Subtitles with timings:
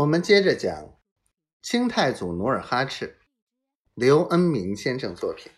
[0.00, 0.98] 我们接着讲
[1.60, 3.18] 清太祖努尔哈赤，
[3.92, 5.52] 刘恩明先生作品。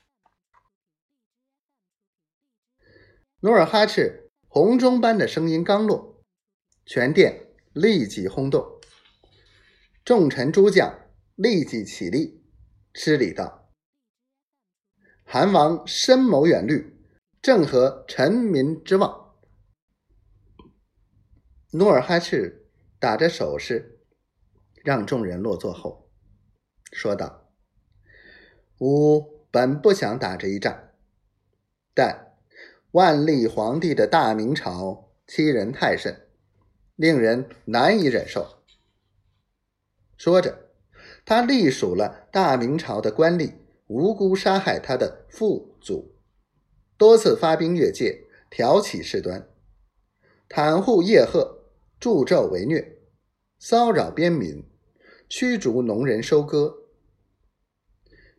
[3.40, 6.24] 努尔哈赤洪钟般的声音刚落，
[6.84, 8.80] 全殿立即轰动，
[10.05, 12.45] 众臣诸将立即起立，
[12.95, 13.70] 施礼道
[15.24, 17.00] ：“韩王深谋远虑，
[17.40, 19.36] 正合臣民之望。”
[21.74, 22.68] 努尔哈赤
[22.98, 24.00] 打着手势，
[24.82, 26.09] 让众人落座后，
[26.93, 27.49] 说道
[28.81, 30.90] ：“吾本不想打这一仗，
[31.95, 32.34] 但
[32.92, 36.28] 万历皇帝的大明朝欺人太甚，
[36.97, 38.62] 令人难以忍受。”
[40.19, 40.70] 说着，
[41.25, 43.53] 他隶属了大明朝的官吏
[43.87, 46.14] 无辜杀害他的父祖，
[46.97, 49.48] 多次发兵越界，挑起事端，
[50.48, 51.61] 袒护叶赫。
[52.01, 52.98] 助纣为虐，
[53.61, 54.69] 骚扰边民，
[55.34, 56.91] 驱逐农人收割，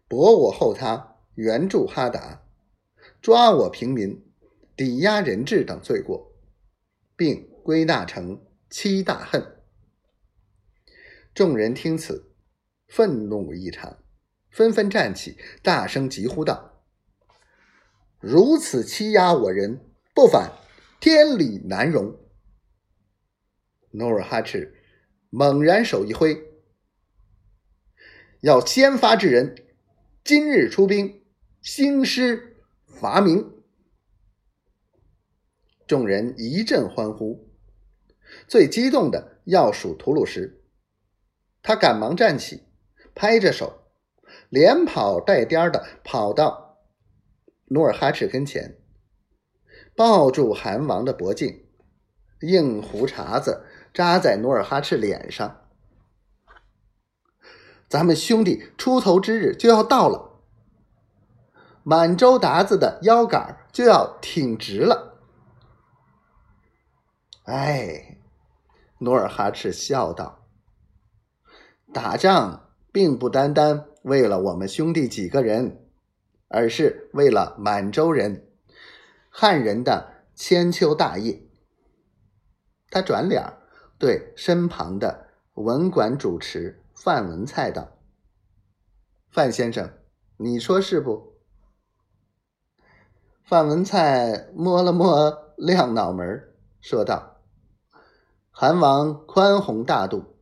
[0.08, 2.46] 博我后他，援助哈达，
[3.20, 4.24] 抓我平民，
[4.78, 6.36] 抵押人质等罪过，
[7.16, 9.44] 并归纳成七大恨。
[11.34, 12.32] 众人听此，
[12.88, 13.98] 愤怒异常，
[14.52, 16.84] 纷纷站起，大声疾呼道
[18.22, 20.52] ：“如此欺压我人，不反
[21.00, 22.16] 天理难容！”
[23.90, 24.76] 努尔哈赤
[25.32, 26.53] 猛然手一挥，
[28.44, 29.56] 要先发制人，
[30.22, 31.24] 今日出兵
[31.62, 33.64] 兴师伐明。
[35.88, 37.48] 众人一阵欢呼，
[38.46, 40.60] 最激动的要数吐鲁什，
[41.62, 42.64] 他赶忙站起，
[43.16, 43.86] 拍着手，
[44.50, 46.80] 连跑带颠的跑到
[47.68, 48.78] 努尔哈赤跟前，
[49.96, 51.64] 抱住韩王的脖颈，
[52.42, 53.66] 硬胡茬子。
[53.94, 55.63] 扎在努尔哈赤脸上，
[57.94, 60.40] 咱们兄弟出头之日就要到了，
[61.84, 65.20] 满洲鞑子的腰杆就要挺直了。
[67.44, 68.18] 哎，
[68.98, 70.40] 努尔哈赤笑道
[71.94, 75.86] ：“打仗并不单单为了我们兄弟几个人，
[76.48, 78.48] 而是为了满洲人、
[79.30, 81.44] 汉人的千秋大业。”
[82.90, 83.44] 他转脸。
[84.00, 87.98] 对身旁的文馆主持范文蔡道
[89.30, 89.92] ：“范先生，
[90.38, 91.34] 你说是不？”
[93.44, 97.42] 范文蔡摸了摸亮脑门，说道
[98.52, 100.38] ：“韩王宽宏大度，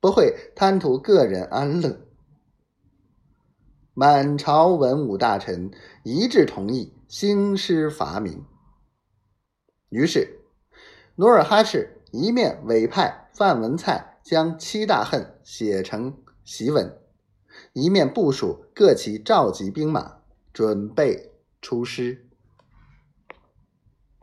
[0.00, 2.08] 不会贪图个人安乐。
[3.94, 5.70] 满朝文武大臣
[6.02, 8.44] 一致同意兴师伐明。”
[9.90, 10.40] 于是，
[11.16, 11.99] 努尔哈赤。
[12.12, 16.98] 一面委派范文蔡将七大恨写成檄文，
[17.72, 20.18] 一面部署各旗召集兵马，
[20.52, 21.32] 准备
[21.62, 22.29] 出师。